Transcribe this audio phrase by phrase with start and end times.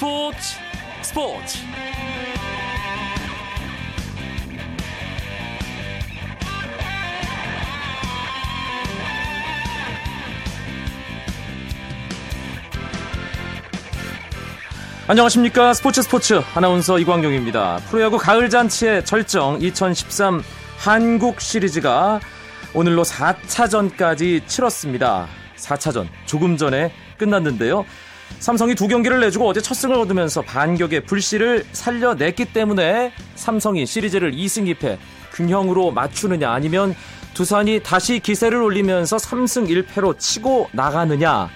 [0.00, 0.38] 스포츠
[1.02, 1.58] 스포츠.
[15.06, 15.74] 안녕하십니까.
[15.74, 17.80] 스포츠 스포츠 아나운서 이광용입니다.
[17.90, 20.42] 프로야구 가을잔치의 절정 2013
[20.78, 22.20] 한국 시리즈가
[22.72, 25.28] 오늘로 4차전까지 치렀습니다.
[25.56, 27.84] 4차전 조금 전에 끝났는데요
[28.38, 34.74] 삼성이 두 경기를 내주고 어제 첫 승을 얻으면서 반격의 불씨를 살려냈기 때문에 삼성이 시리즈를 2승
[34.74, 34.98] 2패
[35.32, 36.94] 균형으로 맞추느냐 아니면
[37.34, 41.48] 두산이 다시 기세를 올리면서 3승 1패로 치고 나가느냐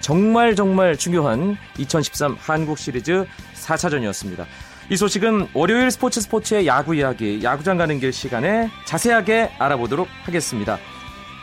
[0.00, 3.24] 정말 정말 중요한 2013 한국 시리즈
[3.54, 4.46] 4차전이었습니다.
[4.90, 10.78] 이 소식은 월요일 스포츠 스포츠의 야구 이야기, 야구장 가는 길 시간에 자세하게 알아보도록 하겠습니다.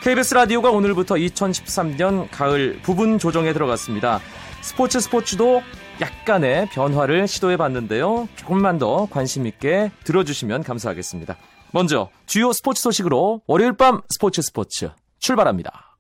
[0.03, 4.19] KBS 라디오가 오늘부터 2013년 가을 부분 조정에 들어갔습니다.
[4.61, 5.61] 스포츠 스포츠도
[6.01, 8.27] 약간의 변화를 시도해 봤는데요.
[8.35, 11.37] 조금만 더 관심 있게 들어주시면 감사하겠습니다.
[11.71, 15.97] 먼저 주요 스포츠 소식으로 월요일 밤 스포츠 스포츠 출발합니다.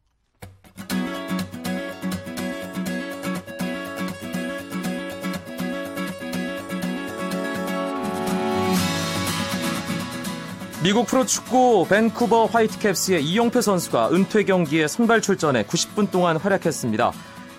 [10.81, 17.11] 미국 프로축구 밴쿠버 화이트캡스의 이용표 선수가 은퇴 경기에 선발 출전해 90분 동안 활약했습니다.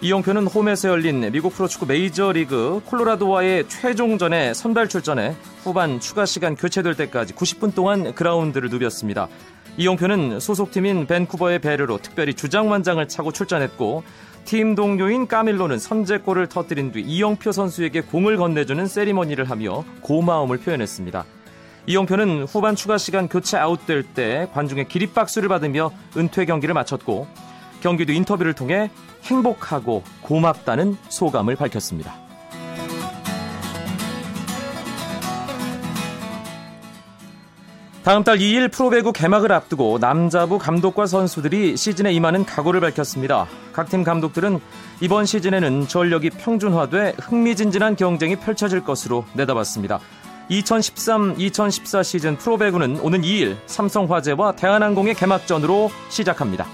[0.02, 7.34] 이용표는 홈에서 열린 미국 프로축구 메이저리그 콜로라도와의 최종전에 선발 출전해 후반 추가 시간 교체될 때까지
[7.34, 9.28] 90분 동안 그라운드를 누볐습니다.
[9.76, 14.02] 이용표는 소속팀인 밴쿠버의 배려로 특별히 주장만장을 차고 출전했고
[14.46, 21.26] 팀 동료인 까밀로는 선제골을 터뜨린 뒤 이용표 선수에게 공을 건네주는 세리머니를 하며 고마움을 표현했습니다.
[21.86, 27.26] 이용표는 후반 추가 시간 교체 아웃될 때 관중의 기립박수를 받으며 은퇴 경기를 마쳤고
[27.82, 28.90] 경기 뒤 인터뷰를 통해
[29.24, 32.14] 행복하고 고맙다는 소감을 밝혔습니다.
[38.02, 43.46] 다음 달 2일 프로배구 개막을 앞두고 남자부 감독과 선수들이 시즌에 임하는 각오를 밝혔습니다.
[43.74, 44.58] 각 팀 감독들은
[45.02, 50.00] 이번 시즌에는 전력이 평준화돼 흥미진진한 경쟁이 펼쳐질 것으로 내다봤습니다.
[50.50, 56.66] 2013-2014 시즌 프로배구는 오는 2일 삼성화재와 대한항공의 개막전으로 시작합니다.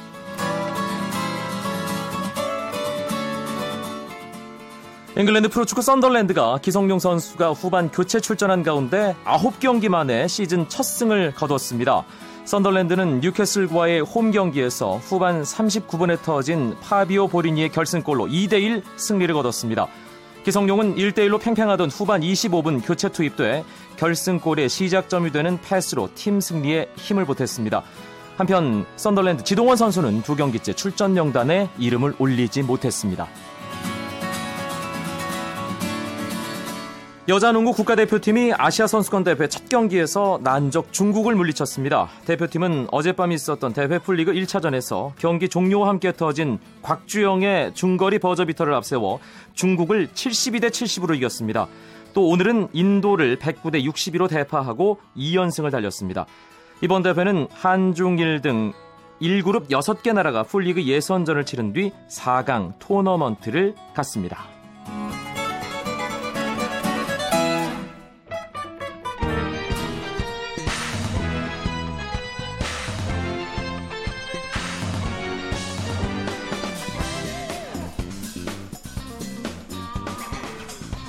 [5.18, 12.04] 잉글랜드 프로축구 썬덜랜드가 기성용 선수가 후반 교체 출전한 가운데 9경기 만에 시즌 첫 승을 거뒀습니다.
[12.44, 19.86] 썬덜랜드는 뉴캐슬과의 홈 경기에서 후반 39분에 터진 파비오 보리니의 결승골로 2대1 승리를 거뒀습니다.
[20.44, 23.64] 기성용은 1대1로 팽팽하던 후반 25분 교체 투입돼
[23.96, 27.82] 결승골의 시작점이 되는 패스로 팀 승리에 힘을 보탰습니다.
[28.36, 33.26] 한편 썬덜랜드 지동원 선수는 두 경기째 출전 명단에 이름을 올리지 못했습니다.
[37.28, 42.08] 여자농구 국가대표팀이 아시아 선수권 대회 첫 경기에서 난적 중국을 물리쳤습니다.
[42.24, 49.18] 대표팀은 어젯밤 있었던 대회 풀리그 1차전에서 경기 종료와 함께 터진 곽주영의 중거리 버저비터를 앞세워
[49.54, 51.66] 중국을 72대 70으로 이겼습니다.
[52.14, 56.26] 또 오늘은 인도를 109대 62로 대파하고 2연승을 달렸습니다.
[56.80, 58.72] 이번 대회는 한중일 등
[59.20, 64.55] 1그룹 6개 나라가 풀리그 예선전을 치른 뒤 4강 토너먼트를 갔습니다.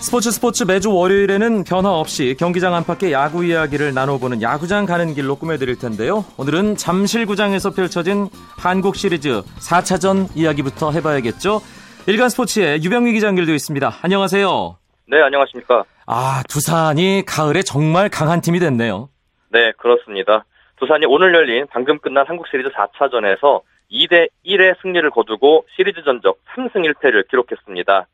[0.08, 5.78] 스포츠 스포츠 매주 월요일에는 변화 없이 경기장 안팎의 야구 이야기를 나눠보는 야구장 가는 길로 꾸며드릴
[5.78, 6.24] 텐데요.
[6.38, 11.60] 오늘은 잠실구장에서 펼쳐진 한국 시리즈 4차전 이야기부터 해봐야겠죠.
[12.08, 14.00] 일간 스포츠의 유병미 기자 연결되어 있습니다.
[14.02, 14.78] 안녕하세요.
[15.10, 15.84] 네, 안녕하십니까.
[16.06, 19.10] 아, 두산이 가을에 정말 강한 팀이 됐네요.
[19.50, 20.46] 네, 그렇습니다.
[20.78, 23.60] 두산이 오늘 열린 방금 끝난 한국 시리즈 4차전에서
[23.92, 28.08] 2대 1의 승리를 거두고 시리즈 전적 3승 1패를 기록했습니다.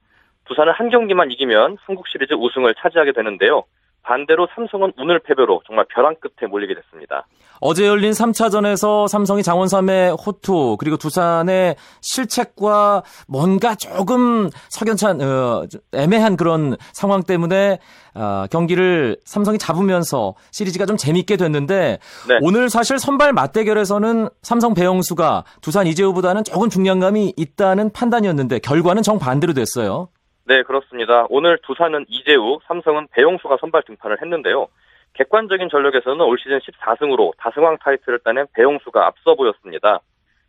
[0.53, 3.63] 두산은 한 경기만 이기면 한국 시리즈 우승을 차지하게 되는데요.
[4.03, 7.25] 반대로 삼성은 오늘 패배로 정말 벼랑 끝에 몰리게 됐습니다.
[7.61, 15.63] 어제 열린 3차전에서 삼성이 장원 3의 호투 그리고 두산의 실책과 뭔가 조금 석연찬 어,
[15.94, 17.79] 애매한 그런 상황 때문에
[18.13, 22.39] 어, 경기를 삼성이 잡으면서 시리즈가 좀 재밌게 됐는데 네.
[22.41, 30.09] 오늘 사실 선발 맞대결에서는 삼성 배영수가 두산 이재우보다는 조금 중량감이 있다는 판단이었는데 결과는 정반대로 됐어요.
[30.45, 31.25] 네, 그렇습니다.
[31.30, 34.68] 오늘 두산은 이재우, 삼성은 배용수가 선발 등판을 했는데요.
[35.13, 40.00] 객관적인 전력에서는 올 시즌 14승으로 다승왕 타이틀을 따낸 배용수가 앞서 보였습니다.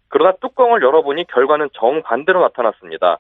[0.08, 3.19] 그러나 뚜껑을 열어보니 결과는 정반대로 나타났습니다.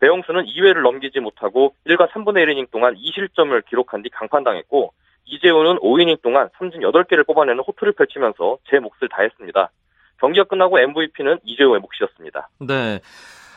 [0.00, 4.92] 배영수는 2회를 넘기지 못하고 1과 3분의 1이닝 동안 2실점을 기록한 뒤 강판당했고
[5.24, 9.70] 이재호는 5이닝 동안 삼진 8개를 뽑아내는 호투를 펼치면서 제 몫을 다했습니다.
[10.18, 12.48] 경기가 끝나고 MVP는 이재호의 몫이었습니다.
[12.60, 13.00] 네.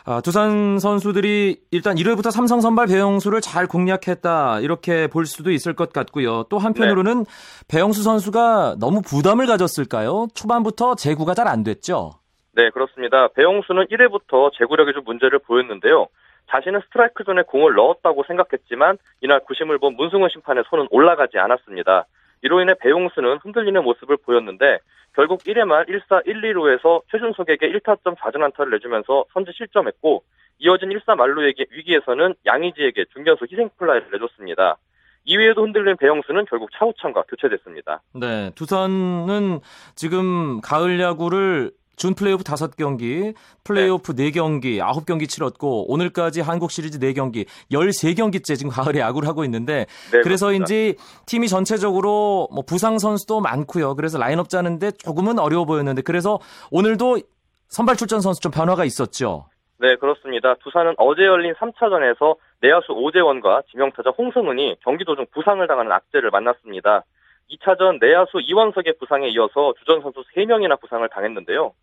[0.07, 5.91] 아, 두산 선수들이 일단 1회부터 삼성 선발 배영수를 잘 공략했다 이렇게 볼 수도 있을 것
[5.91, 6.43] 같고요.
[6.49, 7.65] 또 한편으로는 네.
[7.67, 10.27] 배영수 선수가 너무 부담을 가졌을까요?
[10.35, 12.11] 초반부터 제구가 잘 안 됐죠.
[12.53, 13.27] 네, 그렇습니다.
[13.29, 16.07] 배영수는 1회부터 제구력에 좀 문제를 보였는데요.
[16.51, 22.05] 자신은 스트라이크 존에 공을 넣었다고 생각했지만 이날 구심을 본 문승훈 심판의 손은 올라가지 않았습니다.
[22.45, 24.77] 이로 인해 배용수는 흔들리는 모습을 보였는데
[25.13, 30.23] 결국 1회 말 1사 1, 2루에서 최준석에게 1타점 4전안타를 내주면서 선제 실점했고
[30.59, 34.77] 이어진 1사 만루의 위기에서는 양의지에게 중견수 희생플라이를 내줬습니다.
[35.25, 38.03] 2위에도 흔들린 배영수는 결국 차우찬과 교체됐습니다.
[38.13, 39.61] 네, 두산은
[39.95, 43.33] 지금 가을 야구를 준 플레이오프 5경기,
[43.63, 44.31] 플레이오프 네.
[44.31, 50.95] 4경기, 9경기 치렀고 오늘까지 한국 시리즈 4경기, 13경기째 지금 가을에 야구를 하고 있는데 네, 그래서인지
[51.25, 53.95] 팀이 전체적으로 뭐 부상 선수도 많고요.
[53.95, 56.39] 그래서 라인업 짜는데 조금은 어려워 보였는데 그래서
[56.71, 57.19] 오늘도
[57.67, 59.45] 선발 출전 선수 좀 변화가 있었죠.
[59.77, 60.55] 네, 그렇습니다.
[60.55, 67.03] 두산은 어제 열린 3차전에서 내야수 오재원과 지명타자 홍승은이 경기 도중 부상을 당하는 악재를 만났습니다.
[67.51, 71.73] 2차전 내야수 이원석의 부상에 이어서 주전 선수 3명이나 부상을 당했는데요.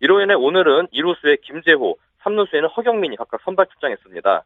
[0.00, 4.44] 이로 인해 오늘은 2루수의 김재호, 3루수에는 허경민이 각각 선발 출장했습니다.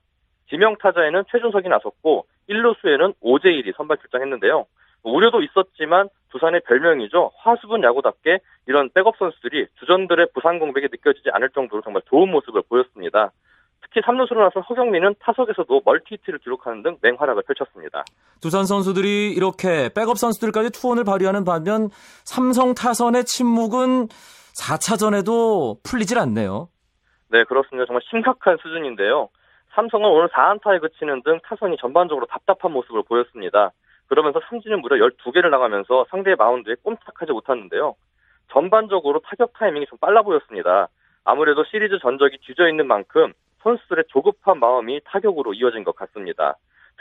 [0.51, 4.67] 지명 타자에는 최준석이 나섰고 1루수에는 오재일이 선발 출장했는데요.
[5.05, 7.31] 우려도 있었지만 두산의 별명이죠.
[7.37, 13.31] 화수분 야구답게 이런 백업 선수들이 주전들의 부상 공백이 느껴지지 않을 정도로 정말 좋은 모습을 보였습니다.
[13.83, 18.05] 특히 3루수로 나선 허경민은 타석에서도 멀티히트를 기록하는 등 맹활약을 펼쳤습니다.
[18.41, 21.91] 두산 선수들이 이렇게 백업 선수들까지 투혼을 발휘하는 반면
[22.25, 24.09] 삼성 타선의 침묵은
[24.55, 26.69] 4차전에도 풀리질 않네요.
[27.29, 27.87] 네, 그렇습니다.
[27.87, 29.29] 정말 심각한 수준인데요.
[29.75, 33.73] 삼성은 오늘 4안타에 그치는 등 타선이 전반적으로 답답한 모습을 보였습니다.
[34.07, 37.97] 그러면서 삼진은 무려 12개를 나가면서 상대의 마운드에 꼼짝하지 못했는데요.
[38.53, 40.89] 전반적으로 타격 타이밍이 좀 빨라 보였습니다.
[41.25, 46.57] 아무래도 시리즈 전적이 뒤져 있는 만큼 선수들의 조급한 마음이 타격으로 이어진 것 같습니다.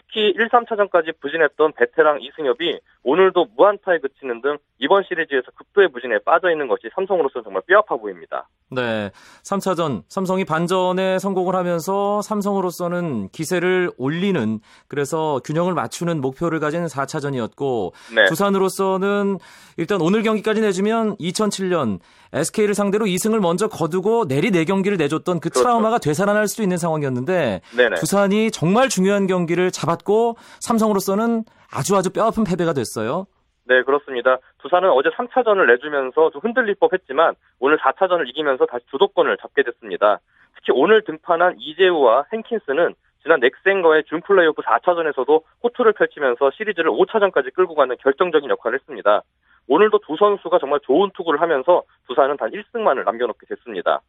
[0.08, 6.52] 특히 1, 3차전까지 부진했던 베테랑 이승엽이 오늘도 무안타에 그치는 등 이번 시리즈에서 극도의 부진에 빠져
[6.52, 8.48] 있는 것이 삼성으로서는 정말 뼈아파 보입니다.
[8.70, 9.12] 네.
[9.44, 18.26] 3차전 삼성이 반전에 성공을 하면서 삼성으로서는 기세를 올리는 그래서 균형을 맞추는 목표를 가진 4차전이었고 네.
[18.26, 19.38] 두산으로서는
[19.78, 22.00] 일단 오늘 경기까지 내주면 2007년
[22.34, 25.62] SK를 상대로 2승을 먼저 거두고 내리 4경기를 내줬던 그 그렇죠.
[25.62, 27.96] 트라우마가 되살아날 수도 있는 상황이었는데 네네.
[27.96, 33.26] 두산이 정말 중요한 경기를 잡 았고 삼성으로서는 아주 아주 뼈아픈 패배가 됐어요.
[33.66, 34.40] 네, 그렇습니다.
[34.60, 40.20] 두산은 어제 3차전을 내주면서 좀 흔들릴 법 했지만 오늘 4차전을 이기면서 다시 주도권을 잡게 됐습니다.
[40.56, 47.74] 특히 오늘 등판한 이재우와 헨킨스는 지난 넥센과의 준 플레이오프 4차전에서도 호투를 펼치면서 시리즈를 5차전까지 끌고
[47.76, 49.22] 가는 결정적인 역할을 했습니다.
[49.68, 54.02] 오늘도 두 선수가 정말 좋은 투구를 하면서 두산은 단 1승만을 남겨놓게 됐습니다.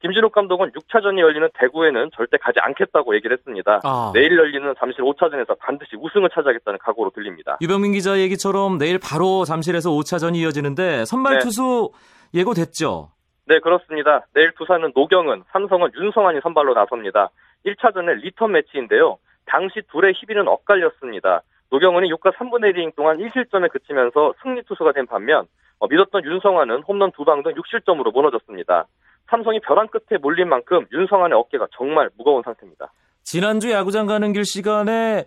[0.00, 3.80] 김진욱 감독은 6차전이 열리는 대구에는 절대 가지 않겠다고 얘기를 했습니다.
[3.84, 4.10] 아.
[4.14, 7.58] 내일 열리는 잠실 5차전에서 반드시 우승을 차지하겠다는 각오로 들립니다.
[7.60, 11.38] 유병민 기자 얘기처럼 내일 바로 잠실에서 5차전이 이어지는데 선발 네.
[11.40, 11.90] 투수
[12.34, 13.10] 예고됐죠?
[13.46, 14.26] 네, 그렇습니다.
[14.32, 17.30] 내일 두산은 노경은, 삼성은 윤성환이 선발로 나섭니다.
[17.66, 19.18] 1차전은 리턴 매치인데요.
[19.44, 21.42] 당시 둘의 희비는 엇갈렸습니다.
[21.70, 25.46] 노경은이 6과 3분의 1이닝 동안 1실점에 그치면서 승리 투수가 된 반면
[25.78, 28.86] 어, 믿었던 윤성환은 홈런 2방 등 6실점으로 무너졌습니다.
[29.30, 32.92] 삼성이 벼랑 끝에 몰린 만큼 윤성환의 어깨가 정말 무거운 상태입니다.
[33.22, 35.24] 지난주 야구장 가는 길 시간에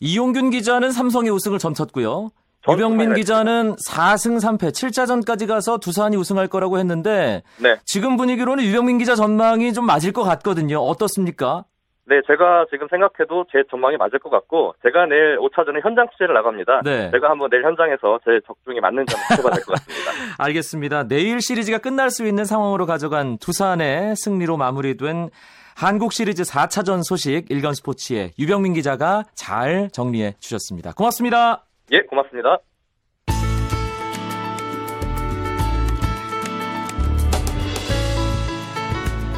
[0.00, 2.30] 이용균 기자는 삼성의 우승을 점쳤고요.
[2.68, 7.76] 유병민 기자는 4승 3패 7자전까지 가서 두산이 우승할 거라고 했는데 네.
[7.84, 10.78] 지금 분위기로는 유병민 기자 전망이 좀 맞을 것 같거든요.
[10.78, 11.64] 어떻습니까?
[12.04, 16.80] 네, 제가 지금 생각해도 제 전망이 맞을 것 같고 제가 내일 5차전에 현장 취재를 나갑니다.
[16.84, 17.10] 네.
[17.12, 20.10] 제가 한번 내일 현장에서 제 적중이 맞는지 한번 해봐야 될 것 같습니다.
[20.44, 21.04] 알겠습니다.
[21.08, 25.30] 내일 시리즈가 끝날 수 있는 상황으로 가져간 두산의 승리로 마무리된
[25.76, 30.92] 한국 시리즈 4차전 소식 일간 스포츠의 유병민 기자가 잘 정리해 주셨습니다.
[30.94, 31.64] 고맙습니다.
[31.92, 32.58] 예, 고맙습니다.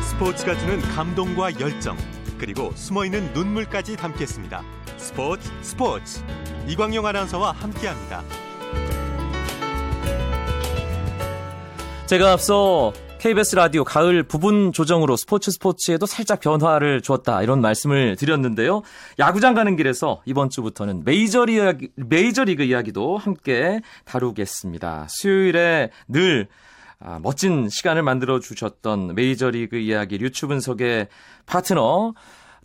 [0.02, 1.96] 스포츠가 주는 감동과 열정
[2.38, 4.62] 그리고 숨어있는 눈물까지 담겠습니다.
[4.96, 6.22] 스포츠 스포츠
[6.66, 8.22] 이광용 아나운서와 함께합니다.
[12.06, 12.92] 제가 앞서
[13.24, 18.82] KBS 라디오 가을 부분 조정으로 스포츠 스포츠에도 살짝 변화를 주었다 이런 말씀을 드렸는데요.
[19.18, 25.06] 야구장 가는 길에서 이번 주부터는 메이저리그, 메이저리그 이야기도 함께 다루겠습니다.
[25.08, 26.48] 수요일에 늘
[27.06, 31.08] 아, 멋진 시간을 만들어 주셨던 메이저리그 이야기 류추 분석의
[31.44, 32.14] 파트너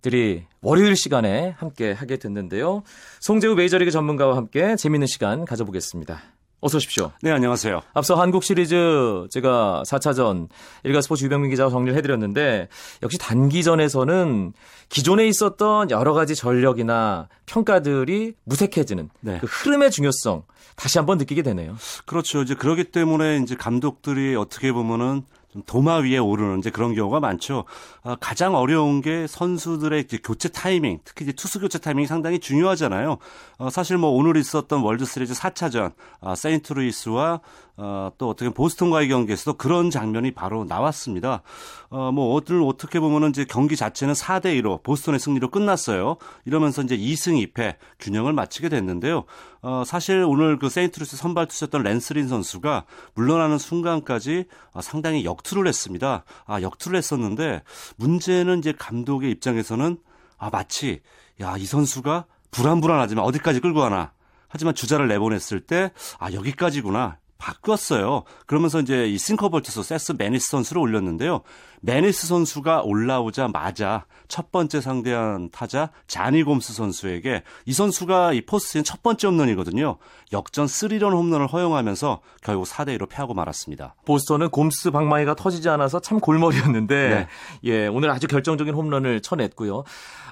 [0.02, 2.84] 들이 월요일 시간에 함께 하게 됐는데요.
[3.20, 6.39] 송재우 메이저리그 전문가와 함께 재밌는 시간 가져보겠습니다.
[6.62, 7.12] 어서 오십시오.
[7.22, 7.82] 네, 안녕하세요.
[7.94, 10.50] 앞서 한국 시리즈 제가 4차전
[10.84, 12.68] 일가 스포츠 유병민 기자와 정리를 해드렸는데
[13.02, 14.54] 역시 단기전에서는
[14.90, 19.38] 기존에 있었던 여러 가지 전력이나 평가들이 무색해지는 네.
[19.40, 20.44] 그 흐름의 중요성
[20.76, 21.78] 다시 한번 느끼게 되네요.
[22.06, 22.42] 그렇죠.
[22.42, 27.66] 이제 그러기 때문에 이제 감독들이 어떻게 보면은 좀 도마 위에 오르는 이제 그런 경우가 많죠.
[28.04, 33.18] 아, 가장 어려운 게 선수들의 교체 타이밍, 특히 이제 투수 교체 타이밍이 상당히 중요하잖아요.
[33.58, 37.42] 어, 사실 뭐 오늘 있었던 월드 시리즈 4차전 아, 세인트루이스와
[37.82, 41.44] 어, 또 어떻게 보스턴과의 경기에서도 그런 장면이 바로 나왔습니다.
[41.90, 46.18] 어, 뭐 오늘 어떻게 보면은 이제 경기 자체는 4대 2로 보스턴의 승리로 끝났어요.
[46.44, 49.24] 이러면서 이제 2승 2패 균형을 맞추게 됐는데요.
[49.62, 52.84] 어, 사실 오늘 그 세인트루이스 선발 투수였던 랜스 린 선수가
[53.14, 56.26] 물러나는 순간까지 아, 상당히 역투를 했습니다.
[56.48, 57.64] 아, 역투를 했었는데
[57.96, 59.98] 문제는 이제 감독의 입장에서는
[60.38, 61.00] 아, 마치
[61.40, 64.12] 야, 이 선수가 불안불안하지만 어디까지 끌고 가나.
[64.50, 67.20] 하지만 주자를 내보냈을 때 아, 여기까지구나.
[67.40, 68.24] 바꿨어요.
[68.46, 71.42] 그러면서 이제 이 싱커볼 투수 세스 매니스 선수를 올렸는데요.
[71.82, 79.02] 매니스 선수가 올라오자마자 첫 번째 상대한 타자 자니 곰스 선수에게 이 선수가 이 포스트시즌 첫
[79.02, 79.98] 번째 홈런이거든요.
[80.32, 83.96] 역전 3런 홈런을 허용하면서 결국 4대 2로 패하고 말았습니다.
[84.06, 87.28] 보스턴은 곰스 방망이가 터지지 않아서 참 골머리였는데 네.
[87.64, 89.84] 예 오늘 아주 결정적인 홈런을 쳐냈고요.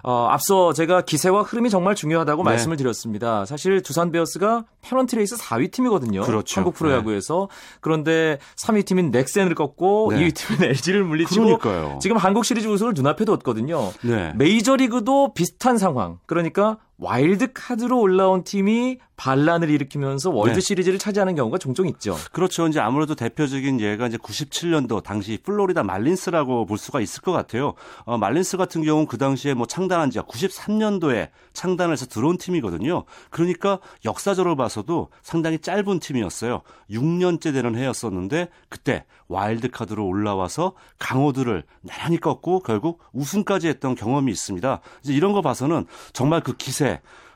[0.04, 2.52] 어, 앞서 제가 기세와 흐름이 정말 중요하다고 네.
[2.52, 3.46] 말씀을 드렸습니다.
[3.46, 6.22] 사실 두산 베어스가 페넌트 레이스 4위 팀이거든요.
[6.22, 6.60] 그렇죠.
[6.60, 7.50] 한국 프로야구에서
[7.82, 10.20] 그런데 3위 팀인 넥센을 꺾고 네.
[10.20, 12.00] 2위 팀인 LG를 물리치고 그러니까요.
[12.02, 13.92] 지금 한국 시리즈 우승을 눈앞에 뒀거든요.
[14.02, 14.34] 네.
[14.36, 16.20] 메이저리그도 비슷한 상황.
[16.26, 20.62] 그러니까 와일드 카드로 올라온 팀이 반란을 일으키면서 월드 네.
[20.62, 22.16] 시리즈를 차지하는 경우가 종종 있죠.
[22.32, 22.68] 그렇죠.
[22.68, 27.74] 이제 아무래도 대표적인 예가 이제 97년도 당시 플로리다 말린스라고 볼 수가 있을 것 같아요.
[28.06, 33.06] 어, 말린스 같은 경우는 그 당시에 뭐 창단한 지가 93년도에 창단을 해서 들어온 팀이거든요.
[33.32, 36.62] 그러니까 역사적으로 봐서도 상당히 짧은 팀이었어요.
[36.92, 44.80] 6년째 되는 해였었는데 그때 와일드 카드로 올라와서 강호들을 나란히 꺾고 결국 우승까지 했던 경험이 있습니다.
[45.04, 46.87] 이제 이런 거 봐서는 정말 그 기세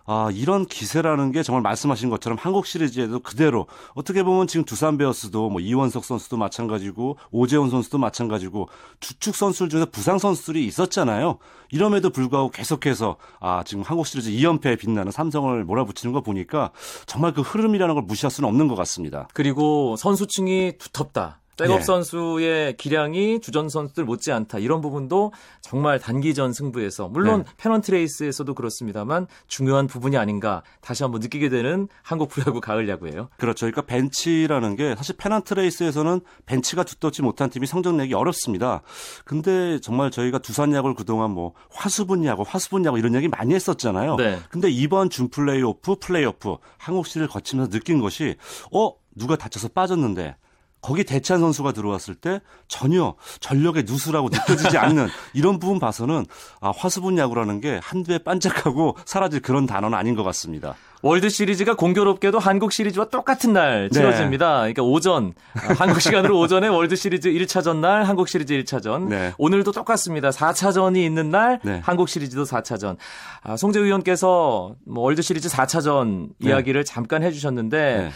[0.05, 5.50] 아, 이런 기세라는 게 정말 말씀하신 것처럼 한국 시리즈에도 그대로 어떻게 보면 지금 두산 베어스도
[5.50, 11.38] 뭐 이원석 선수도 마찬가지고 오재원 선수도 마찬가지고 주축 선수들 중에 부상 선수들이 있었잖아요.
[11.72, 16.72] 이럼에도 불구하고 계속해서 아, 지금 한국 시리즈 2연패에 빛나는 삼성을 몰아붙이는 거 보니까
[17.05, 19.27] 정말 그 흐름이라는 걸 무시할 수는 없는 것 같습니다.
[19.34, 21.40] 그리고 선수층이 두텁다.
[21.58, 21.84] 백업 예.
[21.84, 24.60] 선수의 기량이 주전 선수들 못지않다.
[24.60, 25.31] 이런 부분도
[25.62, 27.51] 정말 단기전 승부에서 물론 네.
[27.58, 33.29] 페넌트 레이스에서도 그렇습니다만 중요한 부분이 아닌가 다시 한번 느끼게 되는 한국 프로야구 가을 야구예요.
[33.38, 33.65] 그렇죠.
[33.65, 38.81] 그러니까 벤치라는 게 사실 페넌트 레이스에서는 벤치가 두텁지 못한 팀이 성적 내기 어렵습니다.
[39.25, 44.15] 근데 정말 저희가 두산 야구를 그동안 뭐 화수분 야구, 화수분 야구 이런 얘기 많이 했었잖아요.
[44.15, 44.39] 네.
[44.50, 48.36] 근데 이번 준 플레이오프, 플레이오프 한국 시리즈를 거치면서 느낀 것이
[48.74, 50.36] 어 누가 다쳐서 빠졌는데
[50.81, 56.25] 거기 대체한 선수가 들어왔을 때 전혀 전력의 누수라고 느껴지지 않는 이런 부분 봐서는
[56.59, 60.75] 아, 화수분 야구라는 게 한두 해 반짝하고 사라질 그런 단어는 아닌 것 같습니다.
[61.03, 64.00] 월드 시리즈가 공교롭게도 한국 시리즈와 똑같은 날 네.
[64.00, 64.59] 치러집니다.
[64.59, 69.33] 그러니까 오전 아, 한국 시간으로 오전에 월드 시리즈 1차전 날 한국 시리즈 1차전 네.
[69.38, 70.29] 오늘도 똑같습니다.
[70.29, 71.81] 4차전이 있는 날 네.
[71.83, 72.97] 한국 시리즈도 4차전.
[73.41, 76.50] 아, 송재우 위원께서 뭐 월드 시리즈 4차전 네.
[76.50, 78.11] 이야기를 잠깐 해주셨는데 네.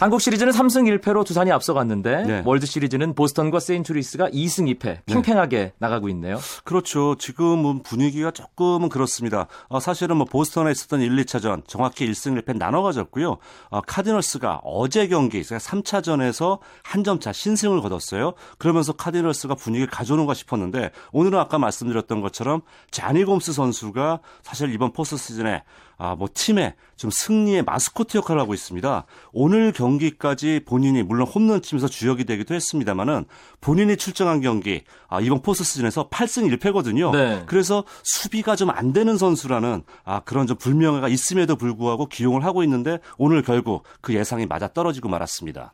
[0.00, 2.42] 한국 시리즈는 3승 1패로 두산이 앞서갔는데 네.
[2.46, 6.38] 월드 시리즈는 보스턴과 세인트루이스가 2승 2패 팽팽하게 나가고 있네요.
[6.64, 7.16] 그렇죠.
[7.16, 9.46] 지금은 분위기가 조금은 그렇습니다.
[9.68, 13.36] 어, 사실은 뭐 보스턴에 있었던 1, 2차전 정확히 1승 1패 나눠 가졌고요.
[13.68, 18.32] 어, 카디널스가 어제 경기 3차전에서 한 점 차 신승을 거뒀어요.
[18.56, 25.18] 그러면서 카디널스가 분위기를 가져오는가 싶었는데 오늘은 아까 말씀드렸던 것처럼 자니 곰스 선수가 사실 이번 포스트
[25.18, 25.62] 시즌에
[26.02, 29.04] 아, 뭐 팀의 좀 승리의 마스코트 역할을 하고 있습니다.
[29.32, 33.26] 오늘 경기까지 본인이 물론 홈런 팀에서 주역이 되기도 했습니다만은
[33.60, 37.12] 본인이 출전한 경기 아, 이번 포스트 시즌에서 8승 1패거든요.
[37.12, 37.42] 네.
[37.46, 43.00] 그래서 수비가 좀 안 되는 선수라는 아, 그런 좀 불명예가 있음에도 불구하고 기용을 하고 있는데
[43.18, 45.72] 오늘 결국 그 예상이 맞아 떨어지고 말았습니다.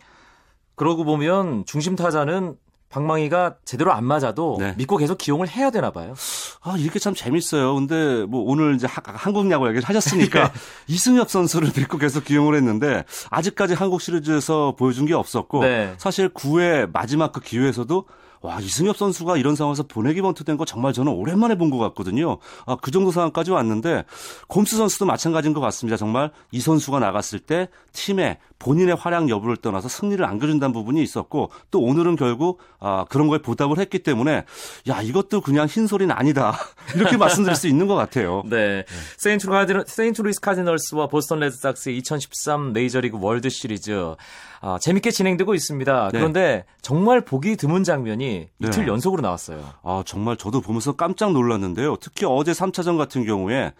[0.74, 2.56] 그러고 보면 중심 타자는
[2.88, 4.74] 방망이가 제대로 안 맞아도 네.
[4.76, 6.14] 믿고 계속 기용을 해야 되나 봐요.
[6.62, 7.74] 아, 이렇게 참 재밌어요.
[7.74, 10.52] 근데 뭐 오늘 이제 하- 한국 야구 얘기를 하셨으니까
[10.86, 15.94] 이승엽 선수를 믿고 계속 기용을 했는데 아직까지 한국 시리즈에서 보여준 게 없었고 네.
[15.98, 18.04] 사실 9회 마지막 그 기회에서도
[18.46, 22.38] 와, 이승엽 선수가 이런 상황에서 보내기 번트 된 거 정말 저는 오랜만에 본 것 같거든요.
[22.64, 24.04] 아, 그 정도 상황까지 왔는데
[24.46, 25.96] 곰스 선수도 마찬가지인 것 같습니다.
[25.96, 31.80] 정말 이 선수가 나갔을 때 팀의 본인의 활약 여부를 떠나서 승리를 안겨준다는 부분이 있었고 또
[31.80, 34.44] 오늘은 결국 아, 그런 거에 보답을 했기 때문에
[34.88, 36.56] 야 이것도 그냥 흰소리는 아니다
[36.94, 38.42] 이렇게 말씀드릴 수 있는 것 같아요.
[38.48, 38.84] 네,
[39.18, 44.14] 세인트 카디널, 세인트루이스 카디널스와 보스턴 레드삭스의 2013 메이저리그 월드 시리즈
[44.60, 46.10] 아, 재밌게 진행되고 있습니다.
[46.12, 46.18] 네.
[46.18, 48.90] 그런데 정말 보기 드문 장면이 이틀 네.
[48.90, 49.64] 연속으로 나왔어요.
[49.82, 51.96] 아, 정말 저도 보면서 깜짝 놀랐는데요.
[51.96, 53.72] 특히 어제 3차전 같은 경우에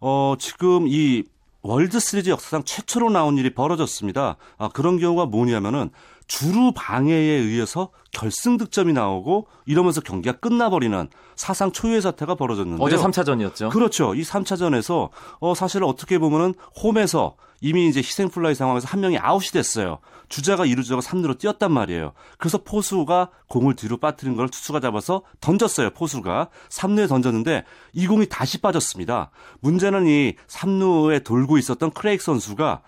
[0.00, 1.24] 어, 지금 이
[1.62, 4.36] 월드 시리즈 역사상 최초로 나온 일이 벌어졌습니다.
[4.58, 5.90] 아, 그런 경우가 뭐냐면은
[6.26, 12.84] 주루 방해에 의해서 결승 득점이 나오고 이러면서 경기가 끝나버리는 사상 초유의 사태가 벌어졌는데요.
[12.84, 13.70] 어제 3차전이었죠.
[13.70, 14.14] 그렇죠.
[14.14, 19.50] 이 3차전에서 어 사실 어떻게 보면은 홈에서 이미 이제 희생 플라이 상황에서 한 명이 아웃이
[19.52, 19.98] 됐어요.
[20.30, 22.12] 주자가 이루자가 3루로 뛰었단 말이에요.
[22.38, 25.90] 그래서 포수가 공을 뒤로 빠뜨린 걸 투수가 잡아서 던졌어요.
[25.90, 29.30] 포수가 3루에 던졌는데 이 공이 다시 빠졌습니다.
[29.60, 32.80] 문제는 이 3루에 돌고 있었던 크레이그 선수가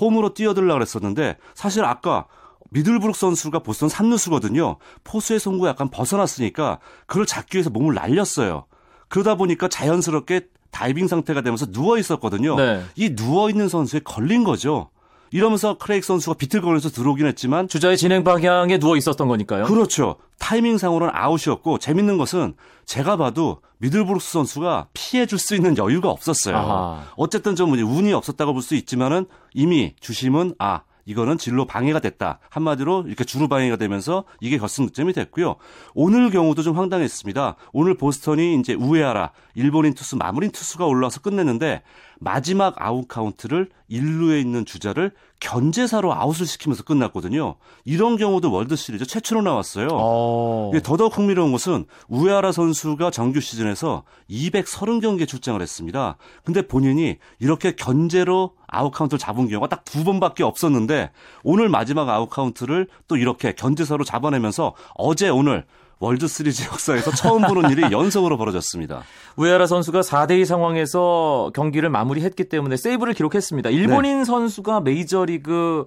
[0.00, 2.26] 홈으로 뛰어들려고 그랬었는데 사실 아까
[2.70, 4.76] 미들브룩스 선수가 보스턴 3루수거든요.
[5.02, 8.66] 포수의 송구 약간 벗어났으니까 그걸 잡기 위해서 몸을 날렸어요.
[9.08, 12.56] 그러다 보니까 자연스럽게 다이빙 상태가 되면서 누워 있었거든요.
[12.56, 12.84] 네.
[12.96, 14.90] 이 누워 있는 선수에 걸린 거죠.
[15.34, 19.64] 이러면서 크레이그 선수가 비틀거리면서 들어오긴 했지만 주자의 진행 방향에 누워 있었던 거니까요.
[19.64, 20.14] 그렇죠.
[20.38, 22.54] 타이밍상으로는 아웃이었고 재밌는 것은
[22.86, 26.56] 제가 봐도 미들브룩스 선수가 피해 줄 수 있는 여유가 없었어요.
[26.56, 27.02] 아하.
[27.16, 32.38] 어쨌든 좀 운이 없었다고 볼 수 있지만은 이미 주심은 아 이거는 진로 방해가 됐다.
[32.48, 35.56] 한마디로 이렇게 주루 방해가 되면서 이게 결승 득점이 됐고요.
[35.94, 37.56] 오늘 경우도 좀 황당했습니다.
[37.72, 41.82] 오늘 보스턴이 이제 우에하라 일본인 투수 마무리 투수가 올라와서 끝냈는데
[42.24, 47.56] 마지막 아웃 카운트를 1루에 있는 주자를 견제사로 아웃을 시키면서 끝났거든요.
[47.84, 49.88] 이런 경우도 월드 시리즈 최초로 나왔어요.
[49.92, 50.70] 어.
[50.72, 56.16] 이게 더더욱 흥미로운 것은 우에하라 선수가 정규 시즌에서 230경기에 출장을 했습니다.
[56.44, 61.12] 근데 본인이 이렇게 견제로 아웃 카운트를 잡은 경우가 딱 두 번밖에 없었는데
[61.44, 65.64] 오늘 마지막 아웃 카운트를 또 이렇게 견제사로 잡아내면서 어제 오늘
[66.04, 69.04] 월드 시리즈 역사에서 처음 보는 일이 연속으로 벌어졌습니다.
[69.36, 73.70] 우에하라 선수가 4대2 상황에서 경기를 마무리했기 때문에 세이브를 기록했습니다.
[73.70, 74.24] 일본인 네.
[74.26, 75.86] 선수가 메이저리그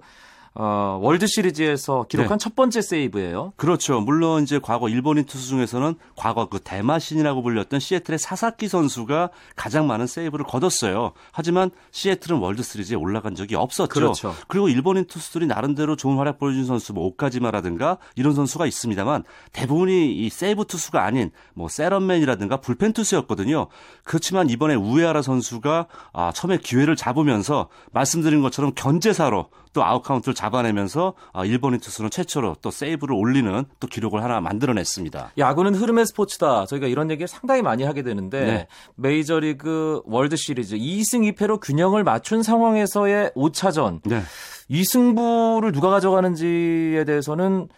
[0.60, 2.42] 어, 월드 시리즈에서 기록한 네.
[2.42, 3.52] 첫 번째 세이브예요.
[3.54, 4.00] 그렇죠.
[4.00, 10.08] 물론 이제 과거 일본인 투수 중에서는 과거 그 대마신이라고 불렸던 시애틀의 사사키 선수가 가장 많은
[10.08, 11.12] 세이브를 거뒀어요.
[11.30, 13.88] 하지만 시애틀은 월드 시리즈에 올라간 적이 없었죠.
[13.88, 14.34] 그렇죠.
[14.48, 20.28] 그리고 일본인 투수들이 나름대로 좋은 활약 보여준 선수 뭐 오카지마라든가 이런 선수가 있습니다만 대부분이 이
[20.28, 23.68] 세이브 투수가 아닌 뭐 셋업맨이라든가 불펜 투수였거든요.
[24.02, 31.14] 그렇지만 이번에 우에하라 선수가 아, 처음에 기회를 잡으면서 말씀드린 것처럼 견제사로 또 아웃 카운트를 잡아내면서
[31.32, 35.32] 아, 일본인 투수는 최초로 또 세이브를 올리는 또 기록을 하나 만들어냈습니다.
[35.38, 36.66] 야구는 흐름의 스포츠다.
[36.66, 38.66] 저희가 이런 얘기를 상당히 많이 하게 되는데 네.
[38.96, 44.22] 메이저리그 월드 시리즈 2승 2패로 균형을 맞춘 상황에서의 5차전 네.
[44.68, 47.68] 이 승부를 누가 가져가는지에 대해서는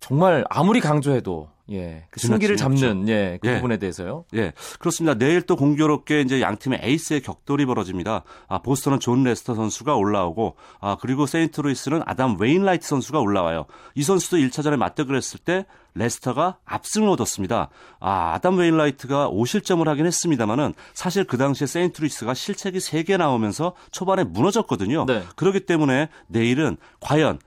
[0.00, 3.54] 정말 아무리 강조해도 예, 그 승기를 잡는 예, 그 예.
[3.56, 4.24] 부분에 대해서요.
[4.34, 5.14] 예, 그렇습니다.
[5.14, 8.24] 내일 또 공교롭게 이제 양 팀의 에이스의 격돌이 벌어집니다.
[8.48, 13.64] 아, 보스턴은 존 레스터 선수가 올라오고, 아, 그리고 세인트루이스는 아담 웨인라이트 선수가 올라와요.
[13.94, 17.70] 이 선수도 1차전에 맞대결 했을 때 레스터가 압승을 얻었습니다.
[18.00, 25.06] 아, 아담 웨인라이트가 5실점을 하긴 했습니다만은 사실 그 당시에 세인트루이스가 실책이 3개 나오면서 초반에 무너졌거든요.
[25.06, 25.22] 네.
[25.36, 27.38] 그렇기 때문에 내일은 과연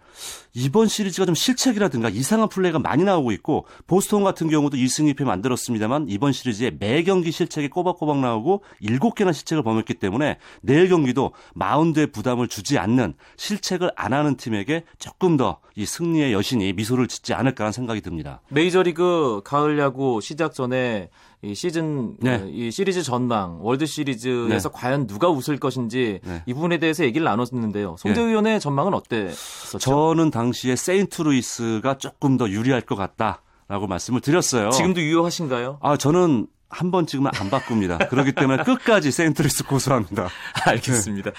[0.57, 6.07] 이번 시리즈가 좀 실책이라든가 이상한 플레이가 많이 나오고 있고 보스턴 같은 경우도 2승 2패 만들었습니다만
[6.09, 12.47] 이번 시리즈에 매 경기 실책이 꼬박꼬박 나오고 7개나 실책을 범했기 때문에 내일 경기도 마운드에 부담을
[12.47, 17.71] 주지 않는 실책을 안 하는 팀에게 조금 더 이 승리의 여신이 미소를 짓지 않을까 하는
[17.71, 18.41] 생각이 듭니다.
[18.49, 21.11] 메이저리그 가을 야구 시작 전에
[21.43, 22.35] 이 시즌 네.
[22.35, 26.41] 어, 이 시리즈 전망 월드 시리즈에서 과연 누가 웃을 것인지 네.
[26.47, 27.95] 이 부분에 대해서 얘기를 나눴는데요.
[27.99, 28.27] 송재우 네.
[28.27, 29.77] 위원의 전망은 어땠었죠?
[29.77, 34.71] 저는 당시에 세인트루이스가 조금 더 유리할 것 같다라고 말씀을 드렸어요.
[34.71, 35.77] 지금도 유효하신가요?
[35.81, 37.97] 아 저는 한번 찍으면 안 바꿉니다.
[37.97, 40.29] 그렇기 때문에 끝까지 세인트루이스 고수합니다.
[40.65, 41.31] 알겠습니다.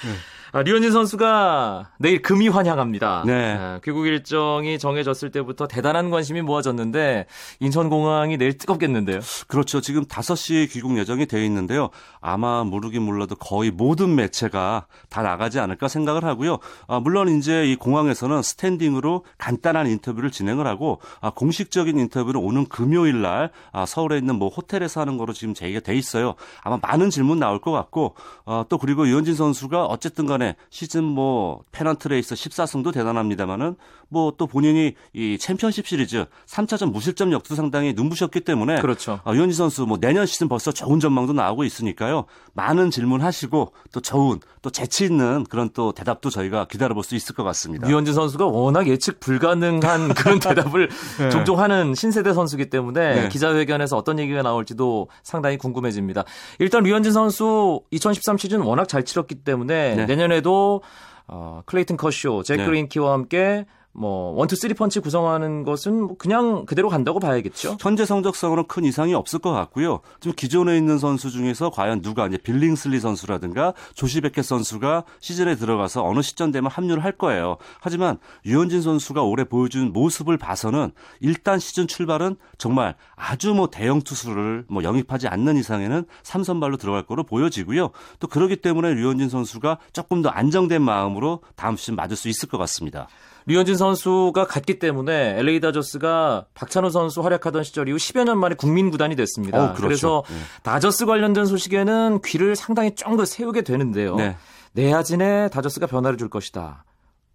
[0.52, 3.24] 아, 류현진 선수가 내일 금의 환향합니다.
[3.26, 3.56] 네.
[3.58, 7.26] 아, 귀국 일정이 정해졌을 때부터 대단한 관심이 모아졌는데
[7.60, 9.20] 인천공항이 내일 뜨겁겠는데요.
[9.46, 9.82] 그렇죠.
[9.82, 11.90] 지금 5시 귀국 예정이 되어 있는데요.
[12.20, 16.58] 아마 모르긴 몰라도 거의 모든 매체가 다 나가지 않을까 생각을 하고요.
[16.86, 23.20] 아, 물론 이제 이 공항에서는 스탠딩으로 간단한 인터뷰를 진행을 하고 아, 공식적인 인터뷰는 오는 금요일
[23.20, 26.36] 날 아, 서울에 있는 뭐 호텔에서 하는 거로 지금 얘기가 돼 있어요.
[26.62, 28.14] 아마 많은 질문 나올 것 같고
[28.46, 33.76] 아, 또 그리고 류현진 선수가 어쨌든 간에 중간에 시즌 뭐 페넌트 레이스 14승도 대단합니다만은
[34.08, 39.20] 뭐 또 본인이 이 챔피언십 시리즈 3차전 무실점 역투도 상당히 눈부셨기 때문에 그렇죠.
[39.24, 42.24] 아, 류현진 선수 뭐 내년 시즌 벌써 좋은 전망도 나오고 있으니까요.
[42.54, 47.44] 많은 질문하시고 또 좋은 또 재치 있는 그런 또 대답도 저희가 기다려볼 수 있을 것
[47.44, 47.88] 같습니다.
[47.88, 51.30] 류현진 선수가 워낙 예측 불가능한 그런 대답을 네.
[51.30, 53.28] 종종 하는 신세대 선수기 때문에 네.
[53.28, 56.24] 기자회견에서 어떤 얘기가 나올지도 상당히 궁금해집니다.
[56.58, 60.06] 일단 류현진 선수 2013 시즌 워낙 잘 치렀기 때문에 네.
[60.06, 60.82] 내년 에도
[61.26, 62.64] 어, 클레이튼 커쇼, 잭 네.
[62.64, 63.66] 그레인키와 함께
[63.98, 67.76] 뭐 one two three 펀치 구성하는 것은 뭐 그냥 그대로 간다고 봐야겠죠.
[67.80, 70.00] 현재 성적상으로는 큰 이상이 없을 것 같고요.
[70.20, 76.04] 지금 기존에 있는 선수 중에서 과연 누가 이제 빌링슬리 선수라든가 조시 베켓 선수가 시즌에 들어가서
[76.04, 77.56] 어느 시점 되면 합류를 할 거예요.
[77.80, 84.64] 하지만 유현진 선수가 올해 보여준 모습을 봐서는 일단 시즌 출발은 정말 아주 뭐 대형 투수를
[84.68, 87.90] 뭐 영입하지 않는 이상에는 삼선발로 들어갈 거로 보여지고요.
[88.20, 92.58] 또 그러기 때문에 류현진 선수가 조금 더 안정된 마음으로 다음 시즌 맞을 수 있을 것
[92.58, 93.08] 같습니다.
[93.48, 98.90] 류현진 선수가 갔기 때문에 LA 다저스가 박찬호 선수 활약하던 시절 이후 10여 년 만에 국민
[98.90, 99.58] 구단이 됐습니다.
[99.58, 99.82] 어, 그렇죠.
[99.82, 100.36] 그래서 네.
[100.62, 104.16] 다저스 관련된 소식에는 귀를 상당히 쫑긋 세우게 되는데요.
[104.16, 104.36] 네.
[104.72, 106.84] 내야진에 다저스가 변화를 줄 것이다.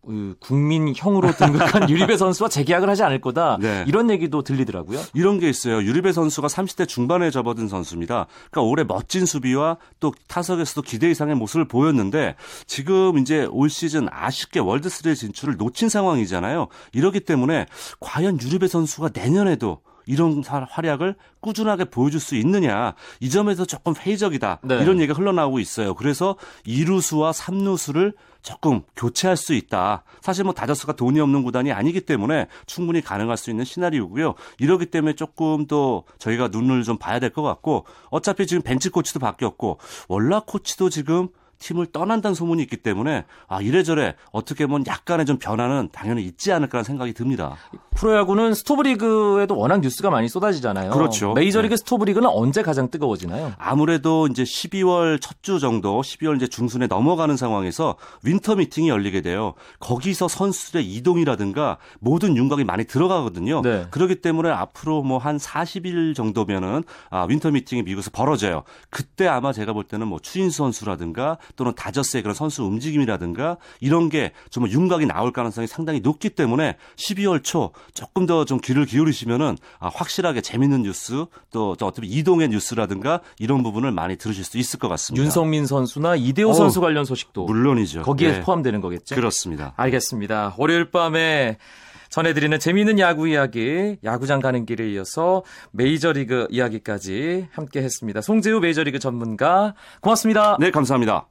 [0.05, 3.57] 그 국민형으로 등극한 유리배 선수와 재계약을 하지 않을 거다.
[3.61, 3.85] 네.
[3.87, 4.99] 이런 얘기도 들리더라고요.
[5.13, 5.77] 이런 게 있어요.
[5.81, 8.27] 유리배 선수가 30대 중반에 접어든 선수입니다.
[8.51, 12.35] 그러니까 올해 멋진 수비와 또 타석에서도 기대 이상의 모습을 보였는데
[12.67, 16.67] 지금 이제 올 시즌 아쉽게 월드 시리즈 진출을 놓친 상황이잖아요.
[16.91, 17.65] 이러기 때문에
[17.99, 24.59] 과연 유리배 선수가 내년에도 이런 사- 활약을 꾸준하게 보여줄 수 있느냐 이 점에서 조금 회의적이다
[24.63, 24.79] 네.
[24.81, 25.93] 이런 얘기가 흘러나오고 있어요.
[25.93, 26.35] 그래서
[26.67, 30.03] 2루수와 3루수를 조금 교체할 수 있다.
[30.21, 34.35] 사실 뭐 다저스가 돈이 없는 구단이 아니기 때문에 충분히 가능할 수 있는 시나리오고요.
[34.59, 39.19] 이러기 때문에 조금 더 저희가 눈을 좀 봐야 될 것 같고 어차피 지금 벤치 코치도
[39.19, 41.29] 바뀌었고 월라 코치도 지금
[41.63, 46.83] 팀을 떠난다는 소문이 있기 때문에 아 이래저래 어떻게 보면 약간의 좀 변화는 당연히 있지 않을까라는
[46.83, 47.55] 생각이 듭니다.
[47.95, 50.91] 프로야구는 스토브리그에도 워낙 뉴스가 많이 쏟아지잖아요.
[50.91, 51.33] 그렇죠.
[51.33, 51.77] 메이저리그 네.
[51.77, 53.53] 스토브리그는 언제 가장 뜨거워지나요?
[53.57, 59.55] 아무래도 이제 12월 첫 주 정도, 12월 이제 중순에 넘어가는 상황에서 윈터 미팅이 열리게 돼요.
[59.81, 63.61] 거기서 선수들의 이동이라든가 모든 윤곽이 많이 드러나거든요.
[63.61, 63.87] 네.
[63.91, 68.63] 그렇기 때문에 앞으로 뭐 한 40일 정도면은 아, 윈터 미팅이 미국에서 벌어져요.
[68.89, 74.33] 그때 아마 제가 볼 때는 뭐 추신수 선수라든가 또는 다저스의 그런 선수 움직임이라든가 이런 게
[74.33, 79.89] 좀 윤곽이 나올 가능성이 상당히 높기 때문에 12월 초 조금 더 좀 귀를 기울이시면은 아,
[79.93, 84.87] 확실하게 재밌는 뉴스 또, 또 어떻게 이동의 뉴스라든가 이런 부분을 많이 들으실 수 있을 것
[84.89, 85.23] 같습니다.
[85.23, 88.03] 윤성민 선수나 이대호 어우, 선수 관련 소식도 물론이죠.
[88.03, 88.41] 거기에 네.
[88.41, 89.15] 포함되는 거겠죠?
[89.15, 89.73] 그렇습니다.
[89.77, 90.55] 알겠습니다.
[90.57, 91.57] 월요일 밤에
[92.09, 98.21] 전해드리는 재미있는 야구 이야기, 야구장 가는 길에 이어서 메이저리그 이야기까지 함께 했습니다.
[98.21, 100.57] 송재우 메이저리그 전문가, 고맙습니다.
[100.59, 101.27] 네, 감사합니다.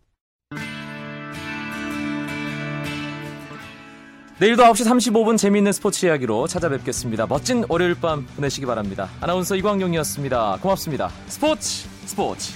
[4.42, 7.28] 내일도 9시 35분 재미있는 스포츠 이야기로 찾아뵙겠습니다.
[7.28, 9.08] 멋진 월요일 밤 보내시기 바랍니다.
[9.20, 10.58] 아나운서 이광용이었습니다.
[10.60, 11.10] 고맙습니다.
[11.28, 12.52] 스포츠 스포츠